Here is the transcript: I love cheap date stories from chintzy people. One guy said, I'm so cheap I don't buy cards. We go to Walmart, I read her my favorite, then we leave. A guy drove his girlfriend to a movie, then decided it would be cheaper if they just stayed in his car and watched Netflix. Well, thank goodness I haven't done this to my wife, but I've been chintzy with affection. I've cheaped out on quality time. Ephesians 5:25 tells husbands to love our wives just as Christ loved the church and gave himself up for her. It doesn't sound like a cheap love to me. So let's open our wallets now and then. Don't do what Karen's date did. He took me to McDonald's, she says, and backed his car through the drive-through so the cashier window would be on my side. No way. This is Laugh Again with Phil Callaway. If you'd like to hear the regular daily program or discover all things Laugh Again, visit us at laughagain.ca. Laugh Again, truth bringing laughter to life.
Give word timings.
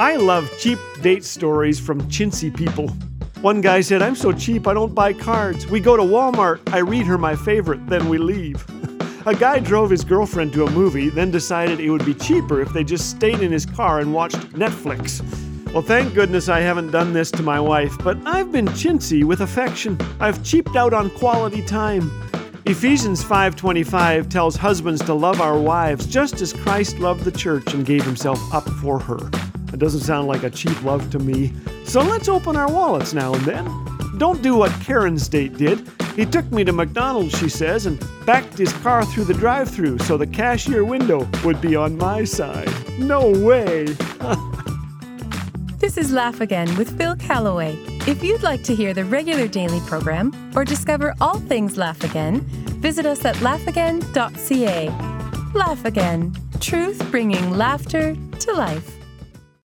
I 0.00 0.16
love 0.16 0.50
cheap 0.58 0.78
date 1.02 1.24
stories 1.24 1.78
from 1.78 2.00
chintzy 2.04 2.56
people. 2.56 2.88
One 3.42 3.60
guy 3.60 3.82
said, 3.82 4.00
I'm 4.00 4.16
so 4.16 4.32
cheap 4.32 4.66
I 4.66 4.72
don't 4.72 4.94
buy 4.94 5.12
cards. 5.12 5.66
We 5.66 5.78
go 5.78 5.94
to 5.94 6.02
Walmart, 6.02 6.72
I 6.72 6.78
read 6.78 7.04
her 7.04 7.18
my 7.18 7.36
favorite, 7.36 7.86
then 7.86 8.08
we 8.08 8.16
leave. 8.16 8.64
A 9.26 9.34
guy 9.34 9.58
drove 9.58 9.90
his 9.90 10.02
girlfriend 10.02 10.54
to 10.54 10.64
a 10.64 10.70
movie, 10.70 11.10
then 11.10 11.30
decided 11.30 11.80
it 11.80 11.90
would 11.90 12.06
be 12.06 12.14
cheaper 12.14 12.62
if 12.62 12.72
they 12.72 12.82
just 12.82 13.10
stayed 13.10 13.40
in 13.40 13.52
his 13.52 13.66
car 13.66 13.98
and 13.98 14.14
watched 14.14 14.38
Netflix. 14.54 15.20
Well, 15.74 15.82
thank 15.82 16.14
goodness 16.14 16.48
I 16.48 16.60
haven't 16.60 16.92
done 16.92 17.12
this 17.12 17.30
to 17.32 17.42
my 17.42 17.60
wife, 17.60 17.94
but 18.02 18.16
I've 18.24 18.50
been 18.50 18.68
chintzy 18.68 19.22
with 19.22 19.42
affection. 19.42 19.98
I've 20.18 20.42
cheaped 20.42 20.76
out 20.76 20.94
on 20.94 21.10
quality 21.10 21.60
time. 21.60 22.10
Ephesians 22.64 23.22
5:25 23.22 24.30
tells 24.30 24.56
husbands 24.56 25.02
to 25.02 25.12
love 25.12 25.42
our 25.42 25.58
wives 25.58 26.06
just 26.06 26.40
as 26.40 26.54
Christ 26.54 26.98
loved 27.00 27.24
the 27.24 27.30
church 27.32 27.74
and 27.74 27.84
gave 27.84 28.04
himself 28.04 28.40
up 28.54 28.66
for 28.80 28.98
her. 28.98 29.18
It 29.72 29.78
doesn't 29.78 30.00
sound 30.00 30.26
like 30.28 30.42
a 30.42 30.50
cheap 30.50 30.82
love 30.82 31.10
to 31.10 31.18
me. 31.18 31.52
So 31.84 32.00
let's 32.00 32.28
open 32.28 32.56
our 32.56 32.70
wallets 32.70 33.14
now 33.14 33.34
and 33.34 33.44
then. 33.44 33.64
Don't 34.18 34.42
do 34.42 34.56
what 34.56 34.70
Karen's 34.82 35.28
date 35.28 35.56
did. 35.56 35.88
He 36.16 36.26
took 36.26 36.50
me 36.52 36.64
to 36.64 36.72
McDonald's, 36.72 37.38
she 37.38 37.48
says, 37.48 37.86
and 37.86 37.98
backed 38.26 38.58
his 38.58 38.72
car 38.74 39.04
through 39.04 39.24
the 39.24 39.34
drive-through 39.34 39.98
so 40.00 40.16
the 40.16 40.26
cashier 40.26 40.84
window 40.84 41.26
would 41.44 41.60
be 41.60 41.76
on 41.76 41.96
my 41.96 42.24
side. 42.24 42.68
No 42.98 43.30
way. 43.30 43.86
This 45.78 45.96
is 45.96 46.12
Laugh 46.12 46.42
Again 46.42 46.76
with 46.76 46.98
Phil 46.98 47.16
Callaway. 47.16 47.74
If 48.06 48.22
you'd 48.22 48.42
like 48.42 48.62
to 48.64 48.74
hear 48.74 48.92
the 48.92 49.06
regular 49.06 49.48
daily 49.48 49.80
program 49.86 50.52
or 50.54 50.64
discover 50.64 51.14
all 51.22 51.38
things 51.38 51.78
Laugh 51.78 52.04
Again, 52.04 52.40
visit 52.82 53.06
us 53.06 53.24
at 53.24 53.36
laughagain.ca. 53.36 54.88
Laugh 55.54 55.84
Again, 55.86 56.34
truth 56.60 57.10
bringing 57.10 57.56
laughter 57.56 58.14
to 58.40 58.52
life. 58.52 58.99